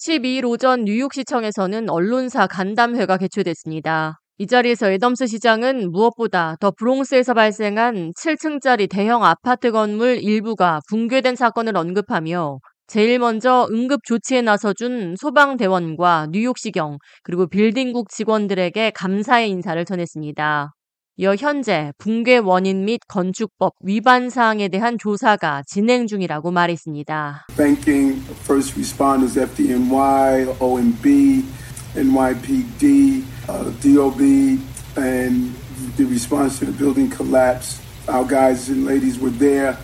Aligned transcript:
12일 0.00 0.46
오전 0.46 0.84
뉴욕시청에서는 0.84 1.90
언론사 1.90 2.46
간담회가 2.46 3.18
개최됐습니다. 3.18 4.18
이 4.38 4.46
자리에서 4.46 4.90
애덤스 4.90 5.26
시장은 5.26 5.92
무엇보다 5.92 6.56
더 6.58 6.70
브롱스에서 6.70 7.34
발생한 7.34 8.12
7층짜리 8.16 8.88
대형 8.88 9.24
아파트 9.24 9.70
건물 9.70 10.16
일부가 10.22 10.80
붕괴된 10.88 11.36
사건을 11.36 11.76
언급하며 11.76 12.60
제일 12.86 13.18
먼저 13.18 13.68
응급 13.70 14.00
조치에 14.04 14.40
나서준 14.40 15.16
소방대원과 15.18 16.28
뉴욕시경 16.30 16.96
그리고 17.22 17.46
빌딩국 17.46 18.08
직원들에게 18.08 18.92
감사의 18.92 19.50
인사를 19.50 19.84
전했습니다. 19.84 20.72
이어 21.16 21.34
현재 21.34 21.92
붕괴 21.98 22.38
원인 22.38 22.84
및 22.84 23.00
건축법 23.06 23.74
위반 23.80 24.30
사항에 24.30 24.68
대한 24.68 24.96
조사가 24.96 25.64
진행 25.66 26.06
중이라고 26.06 26.50
말했습니다. 26.50 27.46
Thanking 27.56 28.22
first 28.44 28.74
responders 28.78 29.36
FDNY, 29.36 30.56
OMB, 30.58 31.44
NYPD, 31.94 33.24
uh, 33.48 33.70
DOB, 33.80 34.60
and 34.96 35.52
the 35.96 36.06
response 36.06 36.58
to 36.60 36.66
the 36.66 36.72
building 36.72 37.10
collapse. 37.10 37.80
Our 38.08 38.24
guys 38.24 38.70
and 38.70 38.86
ladies 38.86 39.18
were 39.18 39.30
there 39.30 39.76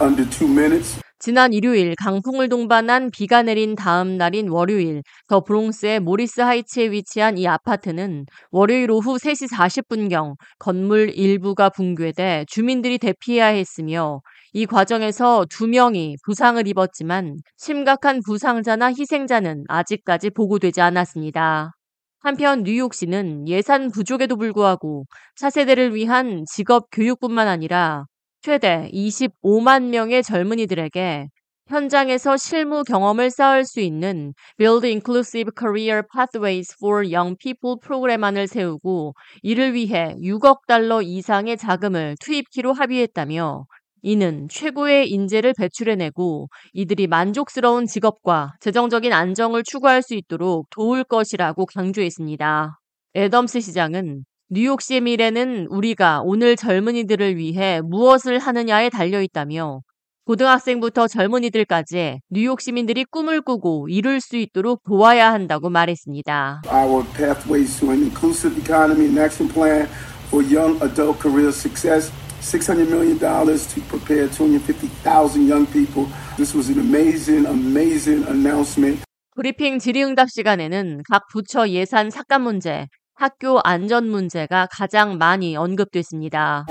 under 0.00 0.24
two 0.26 0.48
minutes. 0.48 1.03
지난 1.24 1.54
일요일 1.54 1.94
강풍을 1.96 2.50
동반한 2.50 3.10
비가 3.10 3.42
내린 3.42 3.74
다음 3.74 4.18
날인 4.18 4.50
월요일 4.50 5.02
더 5.26 5.40
브롱스의 5.40 6.00
모리스 6.00 6.42
하이츠에 6.42 6.90
위치한 6.90 7.38
이 7.38 7.48
아파트는 7.48 8.26
월요일 8.50 8.90
오후 8.90 9.16
3시 9.16 9.50
40분경 9.50 10.34
건물 10.58 11.08
일부가 11.16 11.70
붕괴돼 11.70 12.44
주민들이 12.46 12.98
대피해야 12.98 13.46
했으며 13.46 14.20
이 14.52 14.66
과정에서 14.66 15.46
두 15.48 15.66
명이 15.66 16.16
부상을 16.26 16.68
입었지만 16.68 17.38
심각한 17.56 18.20
부상자나 18.22 18.88
희생자는 18.88 19.64
아직까지 19.66 20.28
보고되지 20.28 20.82
않았습니다. 20.82 21.72
한편 22.20 22.64
뉴욕시는 22.64 23.48
예산 23.48 23.90
부족에도 23.90 24.36
불구하고 24.36 25.06
차세대를 25.36 25.94
위한 25.94 26.44
직업 26.46 26.88
교육뿐만 26.92 27.48
아니라 27.48 28.04
최대 28.44 28.90
25만 28.92 29.88
명의 29.88 30.22
젊은이들에게 30.22 31.28
현장에서 31.66 32.36
실무 32.36 32.84
경험을 32.84 33.30
쌓을 33.30 33.64
수 33.64 33.80
있는 33.80 34.34
Build 34.58 34.86
Inclusive 34.86 35.50
Career 35.58 36.02
Pathways 36.12 36.74
for 36.78 37.06
Young 37.06 37.38
People 37.42 37.76
프로그램 37.80 38.22
안을 38.22 38.46
세우고 38.46 39.14
이를 39.40 39.72
위해 39.72 40.14
6억 40.20 40.66
달러 40.66 41.00
이상의 41.00 41.56
자금을 41.56 42.16
투입키로 42.20 42.74
합의했다며 42.74 43.64
이는 44.02 44.46
최고의 44.50 45.08
인재를 45.08 45.54
배출해내고 45.56 46.50
이들이 46.74 47.06
만족스러운 47.06 47.86
직업과 47.86 48.56
재정적인 48.60 49.14
안정을 49.14 49.62
추구할 49.64 50.02
수 50.02 50.14
있도록 50.14 50.68
도울 50.68 51.02
것이라고 51.04 51.64
강조했습니다. 51.64 52.78
애덤스 53.16 53.60
시장은 53.60 54.26
뉴욕시의 54.50 55.00
미래는 55.00 55.68
우리가 55.70 56.20
오늘 56.22 56.54
젊은이들을 56.54 57.38
위해 57.38 57.80
무엇을 57.80 58.38
하느냐에 58.38 58.90
달려 58.90 59.22
있다며 59.22 59.80
고등학생부터 60.26 61.08
젊은이들까지 61.08 62.20
뉴욕 62.30 62.60
시민들이 62.60 63.04
꿈을 63.04 63.40
꾸고 63.40 63.88
이룰 63.88 64.20
수 64.20 64.36
있도록 64.36 64.82
도와야 64.84 65.32
한다고 65.32 65.70
말했습니다. 65.70 66.62
Our 66.66 67.04
pathways 67.16 67.80
to 67.80 67.90
an 67.90 68.02
inclusive 68.02 68.60
economy 68.60 69.06
and 69.06 69.18
action 69.18 69.50
plan 69.50 69.88
for 70.28 70.44
young 70.44 70.76
adult 70.82 71.20
career 71.20 71.48
success. 71.48 72.12
$600 72.40 72.90
million 72.90 73.18
to 73.18 73.80
prepare 73.88 74.28
250,000 74.28 75.48
young 75.48 75.66
people. 75.72 76.06
This 76.36 76.54
was 76.54 76.68
an 76.68 76.78
amazing, 76.78 77.46
amazing 77.46 78.28
announcement. 78.28 79.02
브리핑 79.34 79.78
질의응답 79.78 80.28
시간에는 80.30 81.02
각 81.10 81.26
부처 81.32 81.66
예산 81.70 82.10
삭감 82.10 82.42
문제, 82.42 82.86
학교 83.16 83.60
안전 83.62 84.08
문제가 84.08 84.66
가장 84.70 85.18
많이 85.18 85.56
언급됐습니다. 85.56 86.66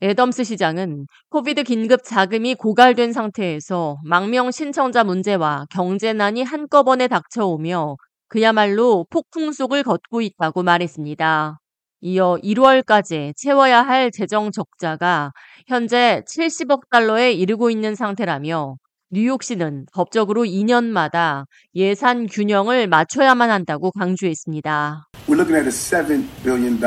애덤스 0.00 0.44
시장은 0.44 1.06
COVID 1.28 1.62
긴급 1.64 2.02
자금이 2.02 2.54
고갈된 2.54 3.12
상태에서 3.12 3.98
망명 4.02 4.50
신청자 4.50 5.04
문제와 5.04 5.66
경제난이 5.70 6.42
한꺼번에 6.44 7.06
닥쳐오며 7.06 7.96
그야말로 8.28 9.06
폭풍 9.10 9.52
속을 9.52 9.82
걷고 9.82 10.22
있다고 10.22 10.62
말했습니다. 10.62 11.58
이어 12.00 12.38
1월까지 12.42 13.34
채워야 13.36 13.82
할 13.82 14.10
재정 14.10 14.50
적자가 14.50 15.32
현재 15.68 16.22
70억 16.26 16.88
달러에 16.90 17.32
이르고 17.32 17.70
있는 17.70 17.94
상태라며 17.94 18.76
뉴욕시는 19.14 19.84
법적으로 19.92 20.44
2년마다 20.44 21.44
예산 21.74 22.26
균형을 22.26 22.86
맞춰야만 22.86 23.50
한다고 23.50 23.90
강조했습니다. 23.90 25.08
We're 25.28 25.36
looking 25.36 25.54
at 25.54 25.66
a 25.66 25.70
$7 25.70 26.24
billion 26.42 26.80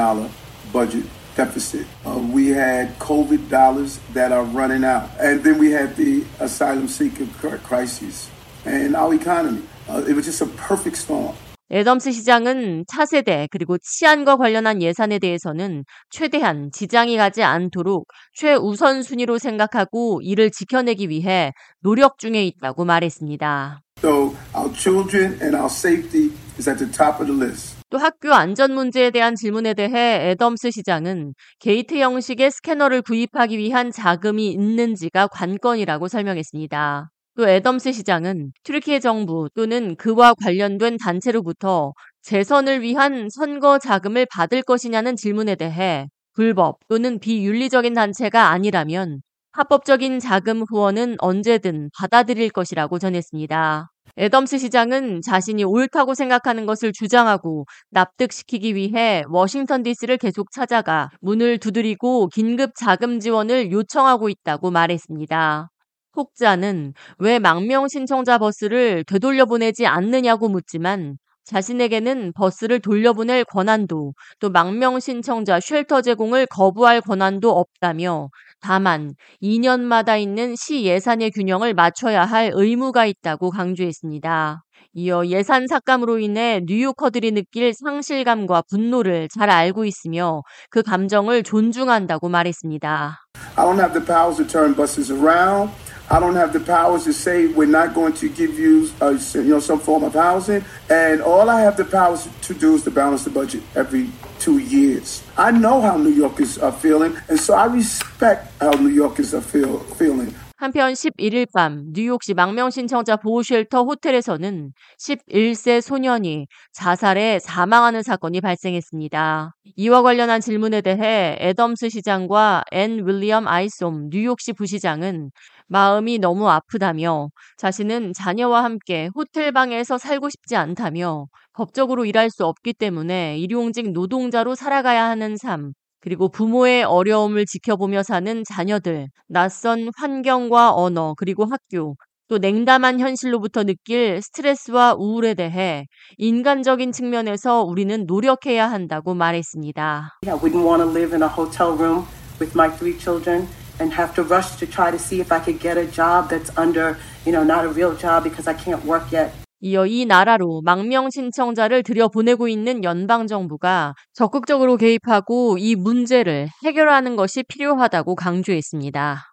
budget 0.74 1.06
deficit. 1.36 1.86
Uh, 2.04 2.18
we 2.34 2.48
had 2.48 2.98
COVID 2.98 3.48
dollars 3.48 4.00
that 4.16 4.32
are 4.32 4.44
running 4.44 4.84
out. 4.84 5.08
And 5.20 5.44
then 5.44 5.60
we 5.60 5.70
had 5.70 5.96
the 5.98 6.24
asylum 6.40 6.88
seeker 6.88 7.28
crisis 7.62 8.28
and 8.66 8.96
our 8.96 9.14
economy. 9.14 9.62
Uh, 9.88 10.02
it 10.10 10.16
was 10.16 10.26
just 10.26 10.42
a 10.42 10.48
perfect 10.58 10.98
storm. 10.98 11.36
애덤스 11.72 12.12
시장은 12.12 12.86
차세대 12.88 13.48
그리고 13.50 13.78
치안과 13.80 14.38
관련한 14.38 14.82
예산에 14.82 15.18
대해서는 15.18 15.84
최대한 16.10 16.70
지장이 16.72 17.18
가지 17.18 17.42
않도록 17.42 18.08
최우선 18.34 19.02
순위로 19.02 19.40
생각하고 19.40 20.22
이를 20.22 20.52
지켜내기 20.52 21.10
위해 21.10 21.52
노력 21.82 22.20
중에 22.20 22.46
있다고 22.46 22.86
말했습니다. 22.86 23.82
So 23.98 24.36
our 24.56 24.72
children 24.76 25.40
and 25.42 25.56
our 25.56 25.66
safety 25.66 26.32
is 26.60 26.70
at 26.70 26.78
the 26.78 26.92
top 26.92 27.20
of 27.20 27.26
the 27.26 27.34
list. 27.34 27.76
또 27.90 27.98
학교 27.98 28.34
안전 28.34 28.74
문제에 28.74 29.10
대한 29.10 29.36
질문에 29.36 29.74
대해 29.74 30.32
애덤스 30.32 30.72
시장은 30.72 31.34
게이트 31.60 31.98
형식의 31.98 32.52
스캐너를 32.52 33.02
구입하기 33.02 33.58
위한 33.58 33.92
자금이 33.92 34.52
있는지가 34.52 35.28
관건이라고 35.28 36.08
설명했습니다. 36.08 37.10
또 37.38 37.50
애덤스 37.50 37.92
시장은 37.92 38.54
튀르키예 38.64 39.00
정부 39.00 39.50
또는 39.56 39.96
그와 39.98 40.34
관련된 40.36 40.98
단체로부터 40.98 41.94
재선을 42.22 42.82
위한 42.82 43.28
선거 43.30 43.78
자금을 43.78 44.26
받을 44.32 44.62
것이냐는 44.62 45.16
질문에 45.16 45.56
대해 45.56 46.08
불법 46.34 46.80
또는 46.88 47.20
비윤리적인 47.20 47.94
단체가 47.94 48.50
아니라면 48.50 49.22
합법적인 49.52 50.20
자금 50.20 50.64
후원은 50.70 51.16
언제든 51.20 51.90
받아들일 51.98 52.50
것이라고 52.50 53.00
전했습니다. 53.00 53.90
애덤스 54.18 54.58
시장은 54.58 55.22
자신이 55.22 55.64
옳다고 55.66 56.14
생각하는 56.14 56.66
것을 56.66 56.94
주장하고 56.94 57.66
납득시키기 57.90 58.76
위해 58.76 59.24
워싱턴 59.30 59.84
DC를 59.84 60.18
계속 60.18 60.52
찾아가 60.52 61.10
문을 61.22 61.58
두드리고 61.58 62.30
긴급 62.30 62.72
자금 62.76 63.20
지원을 63.20 63.72
요청하고 63.72 64.30
있다고 64.30 64.72
말했습니다. 64.72 65.70
혹자는 66.16 66.94
왜 67.20 67.40
망명 67.40 67.88
신청자 67.88 68.38
버스를 68.38 69.04
되돌려 69.06 69.46
보내지 69.46 69.86
않느냐고 69.86 70.50
묻지만 70.50 71.18
자신에게는 71.46 72.34
버스를 72.34 72.80
돌려보낼 72.80 73.46
권한도 73.46 74.14
또 74.40 74.50
망명 74.50 75.00
신청자 75.00 75.60
쉘터 75.60 76.02
제공을 76.02 76.48
거부할 76.48 77.02
권한도 77.02 77.52
없다며 77.52 78.30
다만 78.60 79.14
2년마다 79.44 80.20
있는 80.20 80.56
시 80.56 80.86
예산의 80.86 81.32
균형을 81.32 81.76
맞춰야 81.76 82.26
할 82.26 82.52
의무가 82.54 83.06
있다고 83.06 83.52
강조했습니다. 83.52 84.64
이어 84.94 85.26
예산 85.28 85.68
삭감으로 85.68 86.20
인해 86.20 86.62
뉴요커들이 86.66 87.32
느낄 87.34 87.74
상실감과 87.74 88.64
분노를 88.70 89.28
잘 89.30 89.50
알고 89.50 89.86
있으며 89.86 90.42
그 90.70 90.82
감정을 90.82 91.44
존중한다고 91.44 92.30
말했습니다. 92.30 93.20
I 93.58 93.66
don't 93.66 93.78
have 93.78 93.94
the 93.94 94.06
powers 94.06 94.38
to 94.38 94.48
turn 94.48 94.76
buses 94.76 95.12
around. 95.12 95.72
I 96.13 96.19
don't 96.19 96.35
have 96.35 96.53
the 96.53 96.59
powers 96.59 97.05
to 97.05 97.13
say 97.13 97.47
we're 97.47 97.67
not 97.67 97.95
going 97.95 98.15
to 98.15 98.29
give 98.29 98.59
you, 98.59 98.91
uh, 99.01 99.17
you 99.35 99.45
know, 99.45 99.61
some 99.61 99.79
form 99.79 100.03
of 100.03 100.15
housing. 100.15 100.65
And 100.89 101.23
all 101.23 101.49
I 101.49 101.61
have 101.61 101.77
the 101.77 101.85
powers 101.85 102.29
to 102.43 102.55
do 102.55 102.75
is 102.75 102.83
to 102.85 102.91
balance 102.91 103.23
the 103.23 103.31
budget 103.31 103.63
every 103.77 104.11
two 104.41 104.59
years. 104.59 105.23
I 105.39 105.53
know 105.53 105.81
how 105.81 105.97
New 105.97 106.11
Yorkers 106.11 106.59
are 106.59 106.73
feeling, 106.73 107.17
and 107.29 107.39
so 107.39 107.55
I 107.55 107.67
respect 107.67 108.51
how 108.61 108.73
New 108.73 108.89
Yorkers 108.89 109.35
are 109.35 109.41
feel, 109.41 109.79
feeling. 109.95 110.35
한편 110.61 110.93
11일 110.93 111.47
밤 111.55 111.87
뉴욕시 111.95 112.35
망명 112.35 112.69
신청자 112.69 113.17
보호 113.17 113.43
쉘터 113.43 113.85
호텔에서는 113.85 114.75
11세 114.99 115.81
소년이 115.81 116.49
자살해 116.75 117.39
사망하는 117.39 118.03
사건이 118.03 118.43
발생했습니다. 118.43 119.55
이와 119.77 120.03
관련한 120.03 120.43
질문에 120.43 120.83
대해 120.83 121.39
애덤스 121.41 121.89
시장과 121.89 122.65
앤 122.73 123.07
윌리엄 123.07 123.49
아이솜 123.49 124.11
뉴욕시 124.11 124.53
부시장은 124.53 125.31
마음이 125.68 126.20
너무 126.20 126.50
아프다며 126.50 127.30
자신은 127.58 128.14
자녀와 128.14 128.64
함께 128.64 129.10
호텔방에서 129.16 129.98
살고 129.98 130.30
싶지 130.30 130.56
않다며 130.56 131.28
법적으로 131.54 132.06
일할 132.06 132.30
수 132.30 132.46
없기 132.46 132.74
때문에 132.74 133.38
일용직 133.40 133.92
노동자로 133.92 134.56
살아가야 134.56 135.06
하는 135.06 135.38
삶, 135.38 135.74
그리고 136.02 136.30
부모의 136.30 136.84
어려움을 136.84 137.46
지켜보며 137.46 138.04
사는 138.04 138.44
자녀들, 138.44 139.08
낯선 139.28 139.90
환경과 139.98 140.74
언어, 140.74 141.16
그리고 141.18 141.46
학교, 141.46 141.96
또 142.28 142.38
냉담한 142.38 143.00
현실로부터 143.00 143.64
느낄 143.64 144.22
스트레스와 144.22 144.96
우울에 144.98 145.34
대해 145.34 145.86
인간적인 146.18 146.92
측면에서 146.92 147.64
우리는 147.64 148.06
노력해야 148.06 148.70
한다고 148.70 149.14
말했습니다. 149.14 150.20
I 150.28 150.34
wouldn't 150.34 150.66
want 150.66 150.84
to 150.84 150.90
live 150.90 151.14
in 151.14 151.22
a 151.22 151.30
hotel 151.30 151.74
room 151.78 152.06
with 152.40 152.56
my 152.56 152.70
three 152.76 152.98
children 152.98 153.48
and 153.80 153.94
have 153.94 154.14
to 154.16 154.24
rush 154.24 154.58
to 154.58 154.66
try 154.66 154.92
to 154.92 154.98
see 155.00 155.20
if 155.20 155.32
I 155.32 155.40
could 155.40 155.60
get 155.60 155.78
a 155.78 155.86
job 155.86 156.30
that's 156.30 156.52
under, 156.58 156.98
you 157.26 157.32
know, 157.32 157.44
not 157.44 157.66
a 157.66 157.70
real 157.70 157.96
job 157.96 158.24
because 158.24 158.48
I 158.48 158.56
can't 158.56 158.84
work 158.86 159.12
yet. 159.12 159.32
이어 159.62 159.88
이 159.88 160.06
나라로 160.06 160.62
망명 160.64 161.10
신청자를 161.10 161.82
들여보내고 161.82 162.48
있는 162.48 162.84
연방 162.84 163.26
정부가 163.26 163.96
적극적으로 164.14 164.78
개입하고 164.78 165.58
이 165.58 165.76
문제를 165.76 166.50
해결하는 166.64 167.16
것이 167.16 167.42
필요하다고 167.44 168.16
강조했습니다. 168.16 169.24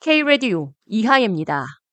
K-Radio 0.00 0.72
이하예입니다. 0.86 1.64